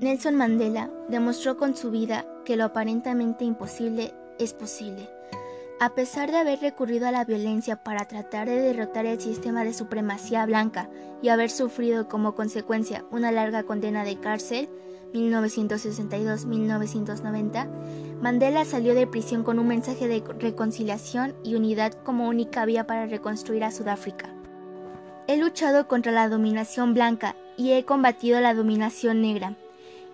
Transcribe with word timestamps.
Nelson 0.00 0.34
Mandela 0.36 0.90
demostró 1.08 1.56
con 1.56 1.76
su 1.76 1.90
vida 1.90 2.24
que 2.44 2.56
lo 2.56 2.66
aparentemente 2.66 3.44
imposible 3.44 4.14
es 4.38 4.52
posible. 4.52 5.10
A 5.80 5.96
pesar 5.96 6.30
de 6.30 6.36
haber 6.36 6.60
recurrido 6.60 7.08
a 7.08 7.12
la 7.12 7.24
violencia 7.24 7.82
para 7.82 8.04
tratar 8.04 8.48
de 8.48 8.60
derrotar 8.60 9.06
el 9.06 9.20
sistema 9.20 9.64
de 9.64 9.74
supremacía 9.74 10.46
blanca 10.46 10.88
y 11.20 11.30
haber 11.30 11.50
sufrido 11.50 12.06
como 12.06 12.36
consecuencia 12.36 13.04
una 13.10 13.32
larga 13.32 13.64
condena 13.64 14.04
de 14.04 14.20
cárcel, 14.20 14.68
1962-1990, 15.14 17.66
Mandela 18.20 18.64
salió 18.64 18.94
de 18.94 19.08
prisión 19.08 19.42
con 19.42 19.58
un 19.58 19.66
mensaje 19.66 20.06
de 20.06 20.22
reconciliación 20.38 21.34
y 21.42 21.56
unidad 21.56 21.94
como 22.04 22.28
única 22.28 22.64
vía 22.66 22.86
para 22.86 23.06
reconstruir 23.06 23.64
a 23.64 23.72
Sudáfrica. 23.72 24.32
He 25.26 25.38
luchado 25.38 25.88
contra 25.88 26.12
la 26.12 26.28
dominación 26.28 26.94
blanca 26.94 27.34
y 27.56 27.72
he 27.72 27.84
combatido 27.84 28.40
la 28.40 28.54
dominación 28.54 29.22
negra. 29.22 29.56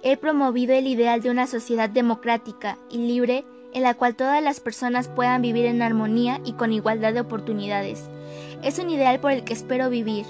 He 0.06 0.18
promovido 0.18 0.74
el 0.74 0.86
ideal 0.86 1.22
de 1.22 1.30
una 1.30 1.46
sociedad 1.46 1.88
democrática 1.88 2.76
y 2.90 2.98
libre 2.98 3.46
en 3.72 3.82
la 3.82 3.94
cual 3.94 4.14
todas 4.14 4.42
las 4.42 4.60
personas 4.60 5.08
puedan 5.08 5.40
vivir 5.40 5.64
en 5.64 5.80
armonía 5.80 6.42
y 6.44 6.52
con 6.52 6.74
igualdad 6.74 7.14
de 7.14 7.20
oportunidades. 7.20 8.10
Es 8.62 8.78
un 8.78 8.90
ideal 8.90 9.18
por 9.18 9.32
el 9.32 9.44
que 9.44 9.54
espero 9.54 9.88
vivir, 9.88 10.26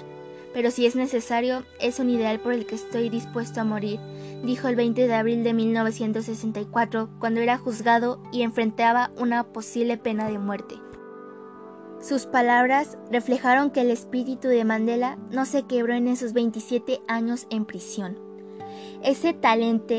pero 0.53 0.71
si 0.71 0.85
es 0.85 0.95
necesario, 0.95 1.65
es 1.81 1.99
un 1.99 2.09
ideal 2.09 2.39
por 2.39 2.53
el 2.53 2.65
que 2.65 2.75
estoy 2.75 3.09
dispuesto 3.09 3.59
a 3.59 3.65
morir, 3.65 3.99
dijo 4.45 4.69
el 4.69 4.77
20 4.77 5.07
de 5.07 5.13
abril 5.13 5.43
de 5.43 5.53
1964, 5.53 7.09
cuando 7.19 7.41
era 7.41 7.57
juzgado 7.57 8.23
y 8.31 8.43
enfrentaba 8.43 9.11
una 9.17 9.43
posible 9.43 9.97
pena 9.97 10.29
de 10.29 10.39
muerte. 10.39 10.75
Sus 11.99 12.27
palabras 12.27 12.97
reflejaron 13.11 13.71
que 13.71 13.81
el 13.81 13.91
espíritu 13.91 14.47
de 14.47 14.63
Mandela 14.63 15.17
no 15.31 15.45
se 15.45 15.63
quebró 15.63 15.95
en 15.95 16.07
esos 16.07 16.31
27 16.31 17.01
años 17.09 17.45
en 17.49 17.65
prisión. 17.65 18.24
Ese 19.05 19.33
talento 19.33 19.93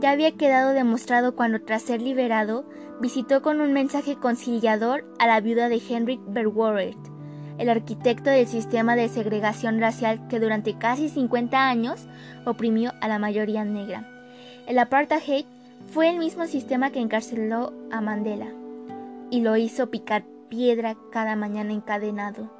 ya 0.00 0.10
había 0.10 0.32
quedado 0.32 0.74
demostrado 0.74 1.34
cuando 1.34 1.62
tras 1.62 1.80
ser 1.80 2.02
liberado 2.02 2.66
visitó 3.00 3.40
con 3.40 3.62
un 3.62 3.72
mensaje 3.72 4.16
conciliador 4.16 5.10
a 5.18 5.26
la 5.26 5.40
viuda 5.40 5.70
de 5.70 5.80
Henrik 5.88 6.20
Verwoerd, 6.26 6.98
el 7.56 7.70
arquitecto 7.70 8.28
del 8.28 8.46
sistema 8.46 8.96
de 8.96 9.08
segregación 9.08 9.80
racial 9.80 10.28
que 10.28 10.40
durante 10.40 10.76
casi 10.76 11.08
50 11.08 11.70
años 11.70 12.06
oprimió 12.44 12.92
a 13.00 13.08
la 13.08 13.18
mayoría 13.18 13.64
negra. 13.64 14.06
El 14.66 14.78
apartheid 14.78 15.46
fue 15.86 16.10
el 16.10 16.18
mismo 16.18 16.46
sistema 16.46 16.90
que 16.90 17.00
encarceló 17.00 17.72
a 17.90 18.02
Mandela 18.02 18.52
y 19.30 19.40
lo 19.40 19.56
hizo 19.56 19.90
picar 19.90 20.24
piedra 20.50 20.98
cada 21.10 21.34
mañana 21.34 21.72
encadenado. 21.72 22.50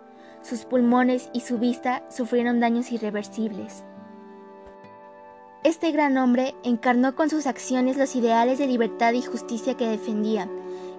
Sus 0.40 0.64
pulmones 0.64 1.28
y 1.34 1.40
su 1.40 1.58
vista 1.58 2.04
sufrieron 2.08 2.58
daños 2.58 2.90
irreversibles. 2.90 3.84
Este 5.62 5.92
gran 5.92 6.16
hombre 6.16 6.54
encarnó 6.64 7.14
con 7.14 7.28
sus 7.28 7.46
acciones 7.46 7.98
los 7.98 8.16
ideales 8.16 8.58
de 8.58 8.66
libertad 8.66 9.12
y 9.12 9.20
justicia 9.20 9.76
que 9.76 9.86
defendía, 9.86 10.48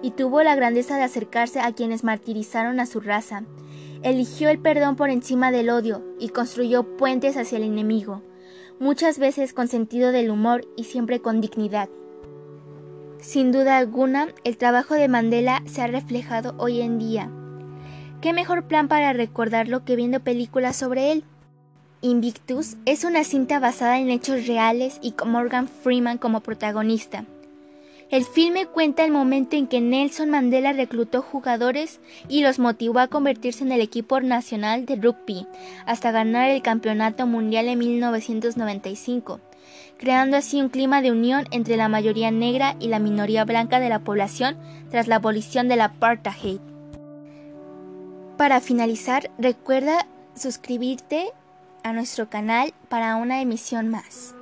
y 0.02 0.12
tuvo 0.12 0.40
la 0.44 0.54
grandeza 0.54 0.96
de 0.96 1.02
acercarse 1.02 1.58
a 1.58 1.72
quienes 1.72 2.04
martirizaron 2.04 2.78
a 2.78 2.86
su 2.86 3.00
raza. 3.00 3.42
Eligió 4.04 4.50
el 4.50 4.60
perdón 4.60 4.94
por 4.94 5.10
encima 5.10 5.50
del 5.50 5.68
odio 5.68 6.04
y 6.20 6.28
construyó 6.28 6.96
puentes 6.96 7.36
hacia 7.36 7.58
el 7.58 7.64
enemigo, 7.64 8.22
muchas 8.78 9.18
veces 9.18 9.52
con 9.52 9.66
sentido 9.66 10.12
del 10.12 10.30
humor 10.30 10.64
y 10.76 10.84
siempre 10.84 11.20
con 11.20 11.40
dignidad. 11.40 11.88
Sin 13.18 13.50
duda 13.50 13.78
alguna, 13.78 14.28
el 14.44 14.58
trabajo 14.58 14.94
de 14.94 15.08
Mandela 15.08 15.62
se 15.66 15.82
ha 15.82 15.88
reflejado 15.88 16.54
hoy 16.58 16.82
en 16.82 17.00
día. 17.00 17.30
¿Qué 18.20 18.32
mejor 18.32 18.68
plan 18.68 18.86
para 18.86 19.12
recordarlo 19.12 19.84
que 19.84 19.96
viendo 19.96 20.20
películas 20.20 20.76
sobre 20.76 21.10
él? 21.10 21.24
Invictus 22.04 22.76
es 22.84 23.04
una 23.04 23.22
cinta 23.22 23.60
basada 23.60 24.00
en 24.00 24.10
hechos 24.10 24.48
reales 24.48 24.98
y 25.02 25.12
con 25.12 25.30
Morgan 25.30 25.68
Freeman 25.68 26.18
como 26.18 26.40
protagonista. 26.40 27.24
El 28.10 28.24
filme 28.24 28.66
cuenta 28.66 29.04
el 29.04 29.12
momento 29.12 29.54
en 29.54 29.68
que 29.68 29.80
Nelson 29.80 30.28
Mandela 30.28 30.72
reclutó 30.72 31.22
jugadores 31.22 32.00
y 32.28 32.42
los 32.42 32.58
motivó 32.58 32.98
a 32.98 33.06
convertirse 33.06 33.62
en 33.62 33.70
el 33.70 33.80
equipo 33.80 34.20
nacional 34.20 34.84
de 34.84 34.96
rugby 34.96 35.46
hasta 35.86 36.10
ganar 36.10 36.50
el 36.50 36.60
Campeonato 36.60 37.24
Mundial 37.28 37.68
en 37.68 37.78
1995, 37.78 39.38
creando 39.96 40.36
así 40.36 40.60
un 40.60 40.70
clima 40.70 41.02
de 41.02 41.12
unión 41.12 41.46
entre 41.52 41.76
la 41.76 41.88
mayoría 41.88 42.32
negra 42.32 42.74
y 42.80 42.88
la 42.88 42.98
minoría 42.98 43.44
blanca 43.44 43.78
de 43.78 43.88
la 43.88 44.00
población 44.00 44.56
tras 44.90 45.06
la 45.06 45.16
abolición 45.16 45.68
del 45.68 45.82
apartheid. 45.82 46.58
Para 48.36 48.60
finalizar, 48.60 49.30
recuerda 49.38 50.08
suscribirte 50.34 51.32
a 51.82 51.92
nuestro 51.92 52.28
canal 52.28 52.72
para 52.88 53.16
una 53.16 53.40
emisión 53.40 53.88
más. 53.88 54.34